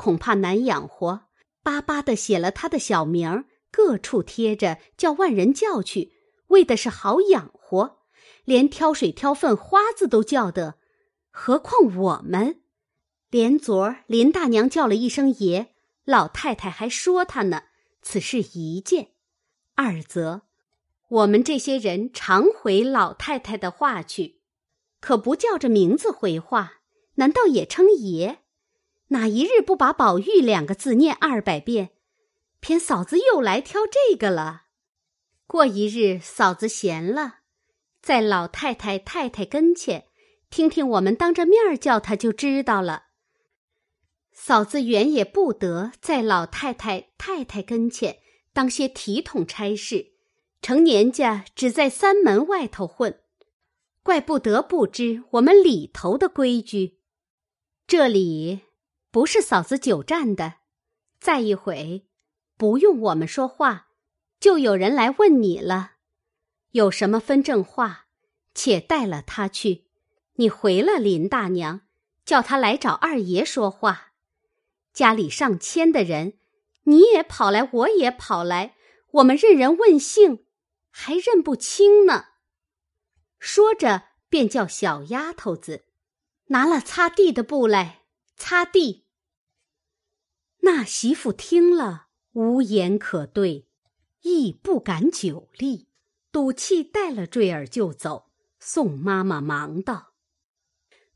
[0.00, 1.24] 恐怕难养活，
[1.62, 6.14] 巴巴的写了他的小名儿，各处贴着，叫万人叫去，
[6.46, 7.98] 为的是好养活。
[8.46, 10.76] 连挑水挑粪花子都叫的，
[11.30, 12.62] 何况我们？
[13.28, 15.74] 连昨儿林大娘叫了一声爷，
[16.06, 17.64] 老太太还说他呢。
[18.00, 19.08] 此事一件，
[19.74, 20.44] 二则。
[21.10, 24.40] 我们这些人常回老太太的话去，
[24.98, 26.80] 可不叫着名字回话，
[27.16, 28.38] 难道也称爷？
[29.12, 31.90] 哪一日不把“宝玉”两个字念二百遍？
[32.60, 34.66] 偏嫂子又来挑这个了。
[35.46, 37.38] 过一日，嫂子闲了，
[38.00, 40.04] 在老太太太太跟前
[40.48, 43.06] 听听我们当着面叫她，就知道了。
[44.32, 48.18] 嫂子原也不得在老太太太太跟前
[48.52, 50.12] 当些体统差事。
[50.62, 53.20] 成年家只在三门外头混，
[54.04, 57.00] 怪不得不知我们里头的规矩。
[57.86, 58.60] 这里
[59.10, 60.54] 不是嫂子久站的，
[61.18, 62.06] 再一会
[62.56, 63.88] 不用我们说话，
[64.38, 65.92] 就有人来问你了。
[66.70, 68.06] 有什么分正话，
[68.54, 69.86] 且带了他去。
[70.34, 71.80] 你回了林大娘，
[72.24, 74.12] 叫他来找二爷说话。
[74.92, 76.38] 家里上千的人，
[76.84, 78.76] 你也跑来，我也跑来，
[79.12, 80.46] 我们任人问姓。
[80.92, 82.26] 还认不清呢。
[83.38, 85.84] 说着，便叫小丫头子
[86.46, 87.99] 拿了擦地的布来
[88.40, 89.04] 擦地。
[90.60, 93.68] 那媳妇听了，无言可对，
[94.22, 95.88] 亦不敢久立，
[96.32, 98.30] 赌气带了坠儿就走。
[98.58, 100.14] 宋妈妈忙道：“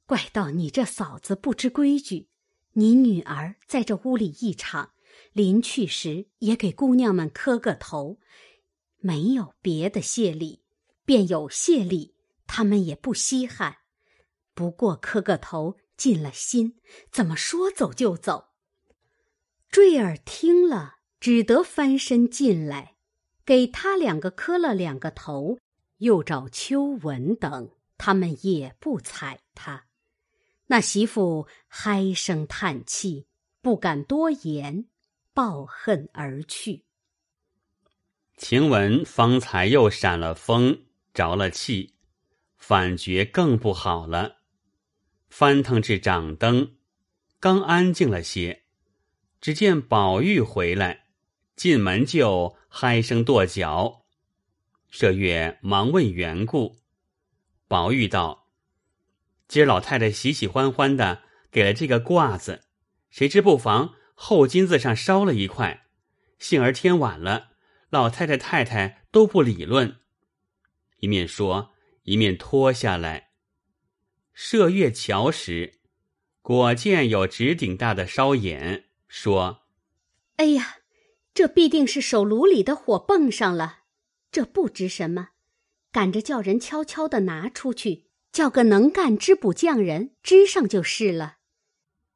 [0.04, 2.28] 怪到你这嫂子不知规矩，
[2.72, 4.92] 你女儿在这屋里一场，
[5.32, 8.20] 临去时也给姑娘们磕个头。”
[9.00, 10.62] 没有别的谢礼，
[11.06, 12.14] 便有谢礼，
[12.46, 13.78] 他们也不稀罕。
[14.54, 16.80] 不过磕个头，尽了心，
[17.10, 18.48] 怎么说走就走？
[19.70, 22.94] 坠儿听了，只得翻身进来，
[23.44, 25.58] 给他两个磕了两个头，
[25.98, 29.86] 又找秋文等，他们也不睬他。
[30.66, 33.26] 那媳妇唉声叹气，
[33.60, 34.86] 不敢多言，
[35.32, 36.84] 抱恨而去。
[38.36, 41.94] 晴雯方才又闪了风，着了气，
[42.56, 44.38] 反觉更不好了。
[45.36, 46.76] 翻腾至掌灯，
[47.40, 48.62] 刚安静了些，
[49.40, 51.06] 只见宝玉回来，
[51.56, 54.04] 进门就嗨声跺脚。
[54.92, 56.76] 麝月忙问缘故，
[57.66, 58.48] 宝玉道
[59.48, 62.66] ：“今儿老太太喜喜欢欢的给了这个褂子，
[63.10, 65.88] 谁知不妨后金子上烧了一块，
[66.38, 67.48] 幸而天晚了。”
[67.90, 69.96] 老太太、太太都不理论，
[71.00, 71.74] 一面说，
[72.04, 73.23] 一面脱下来。
[74.36, 75.78] 麝月桥时，
[76.42, 79.62] 果见有直顶大的烧眼，说
[80.36, 80.78] ：“哎呀，
[81.32, 83.78] 这必定是手炉里的火蹦上了。
[84.32, 85.28] 这不值什么，
[85.92, 91.36] 赶着叫人悄悄的拿出去，叫个能干织补匠人织上就是了。”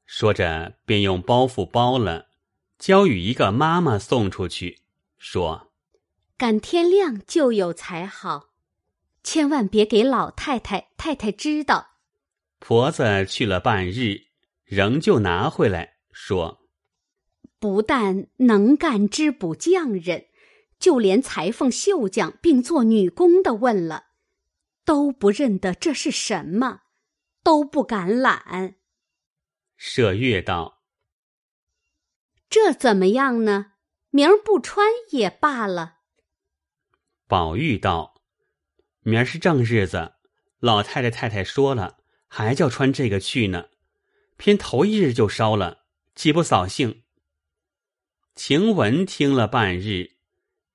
[0.05, 2.31] 说着，便用包袱包了，
[2.79, 4.81] 交与一个妈妈送出去，
[5.19, 5.73] 说。
[6.37, 8.51] 赶天亮就有才好，
[9.23, 11.98] 千万别给老太太太太知道。
[12.59, 14.27] 婆子去了半日，
[14.65, 16.69] 仍旧拿回来，说
[17.59, 20.27] ：“不但能干织补匠人，
[20.79, 24.07] 就连裁缝、绣匠，并做女工的问了，
[24.85, 26.83] 都不认得这是什么，
[27.43, 28.75] 都不敢揽。”
[29.79, 30.83] 麝月道
[32.51, 33.73] ：“这怎么样呢？
[34.11, 35.99] 明儿不穿也罢了。”
[37.29, 38.15] 宝玉道
[39.03, 40.15] ：“明儿是正日子，
[40.59, 41.98] 老太太太太说了，
[42.29, 43.71] 还叫穿这个去呢。
[44.37, 45.81] 偏头一日就烧了，
[46.15, 47.03] 岂不扫兴？”
[48.37, 50.13] 晴雯听了半日，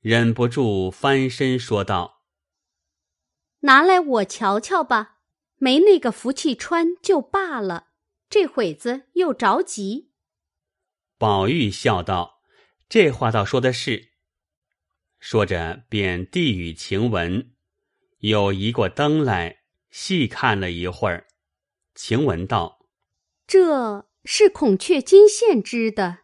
[0.02, 2.24] 忍不住翻身说道
[3.62, 5.20] ：“拿来我瞧瞧吧，
[5.56, 7.88] 没那个福气穿就罢了，
[8.30, 10.12] 这会子又着急。”
[11.18, 12.42] 宝玉笑道
[12.90, 14.10] ：“这话倒说的是。”
[15.22, 17.54] 说着，便递与晴雯，
[18.20, 21.28] 又移过灯来，细看了一会儿。
[21.96, 22.88] 晴雯道
[23.46, 26.20] ：“这是孔雀金线织的，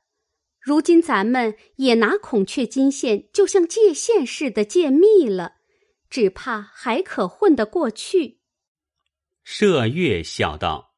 [0.59, 5.57] 如今咱们也拿孔雀金线，就像借线似的借密了，
[6.09, 8.39] 只怕还可混得过去。”
[9.45, 10.95] 麝月笑道：“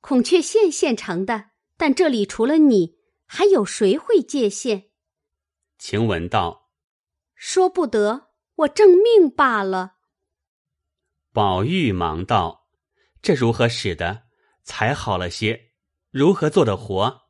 [0.00, 4.90] 孔雀线现成的，但这里除了你，还有谁会借线？”
[5.78, 6.70] 晴雯道
[7.34, 9.96] ：“说不得，我正命罢了。”
[11.32, 12.65] 宝玉忙道
[13.26, 14.22] ：“这如何使得？
[14.62, 15.72] 才好了些，
[16.12, 17.22] 如何做的活？”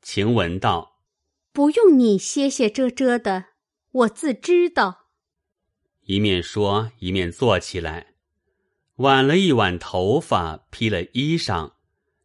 [0.00, 1.00] 晴雯道
[1.50, 3.46] ：“不用你歇歇遮遮的，
[3.90, 5.08] 我自知道。”
[6.06, 8.14] 一面说，一面坐起来，
[8.98, 11.72] 挽了一挽头发，披了衣裳，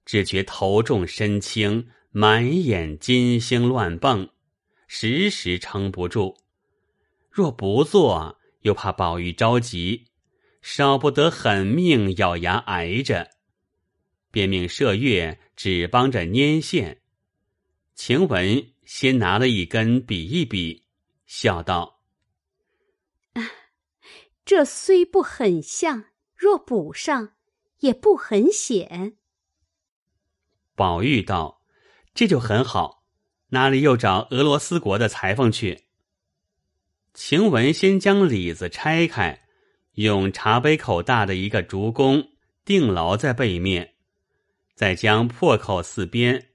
[0.05, 4.29] 只觉头重身轻，满眼金星乱蹦，
[4.85, 6.37] 时时撑不住。
[7.31, 10.10] 若不做，又怕宝玉着急，
[10.61, 13.29] 少不得狠命咬牙挨着，
[14.31, 17.01] 便命麝月只帮着拈线。
[17.95, 20.85] 晴雯先拿了一根比一比，
[21.25, 22.01] 笑道
[24.45, 26.05] ：“这虽不很像，
[26.35, 27.33] 若补上，
[27.79, 29.17] 也不很显。”
[30.75, 31.61] 宝玉道
[32.13, 33.05] ：“这就很好，
[33.49, 35.85] 哪里又找俄罗斯国的裁缝去？”
[37.13, 39.40] 晴雯先将里子拆开，
[39.95, 42.29] 用茶杯口大的一个竹弓
[42.63, 43.95] 钉牢在背面，
[44.73, 46.47] 再将破口四边。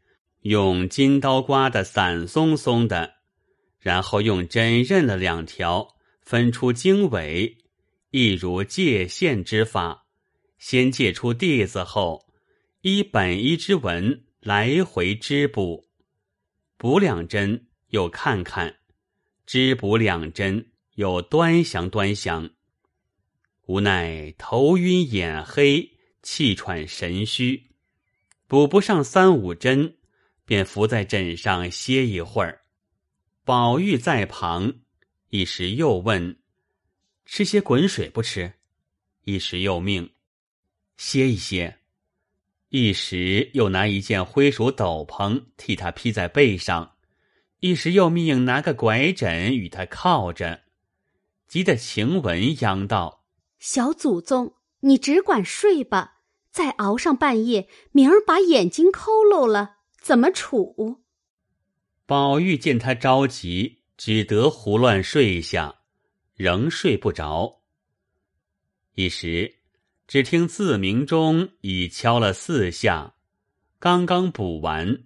[0.43, 3.15] 用金刀刮得散松松的，
[3.81, 5.89] 然后用针认了两条，
[6.23, 7.59] 分出经纬，
[8.13, 10.07] 亦如界线之法。
[10.57, 12.29] 先界出地子后，
[12.83, 15.89] 依本一之文来回织补，
[16.77, 18.77] 补两针又看看，
[19.45, 22.49] 织补两针又端详端详。
[23.67, 25.93] 无奈头晕眼黑，
[26.23, 27.71] 气喘神虚，
[28.49, 29.97] 补不上三五针。
[30.49, 32.61] 便伏在枕上歇一会儿，
[33.43, 34.75] 宝玉在旁，
[35.31, 36.39] 一时又问
[37.27, 38.55] ：“吃些滚水不吃？”
[39.27, 40.09] 一时又命
[40.97, 41.81] ：“歇一歇。”
[42.71, 46.95] 一时又拿一件灰鼠斗篷替他披在背上，
[47.59, 50.63] 一时又命拿个拐枕与他靠着，
[51.49, 53.25] 急得晴雯央道
[53.69, 56.21] ：“小祖宗，你只管睡吧，
[56.53, 61.03] 再熬上半夜，明儿把眼睛抠漏了。”怎么处？
[62.07, 65.81] 宝玉见他着急，只得胡乱睡下，
[66.37, 67.63] 仍睡不着。
[68.95, 69.57] 一时，
[70.07, 73.15] 只听自鸣钟已敲了四下，
[73.81, 75.03] 刚刚补完，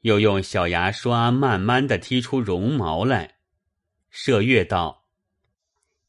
[0.00, 3.34] 又用小牙刷慢慢的剔出绒毛来。
[4.10, 5.04] 麝月道：“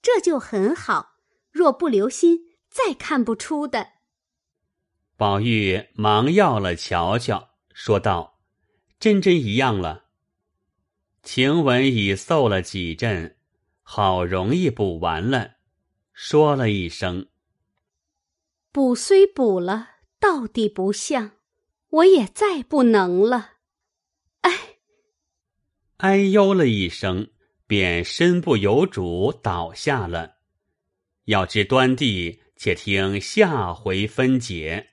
[0.01, 1.10] 这就很好，
[1.51, 2.39] 若不留心，
[2.69, 3.89] 再看不出的。”
[5.17, 7.49] 宝玉忙要了瞧瞧。
[7.73, 8.39] 说道
[8.99, 10.05] ：“真真一样了。”
[11.23, 13.37] 晴雯已奏了几阵，
[13.83, 15.57] 好容易补完了，
[16.13, 17.27] 说了一声
[18.71, 19.89] ：“补虽补了，
[20.19, 21.31] 到底不像，
[21.89, 23.51] 我也再不能了。”
[24.41, 24.77] 哎，
[25.97, 27.31] 哎呦了一声，
[27.67, 30.37] 便身不由主倒下了。
[31.31, 34.90] 要知端地，且听下回分解。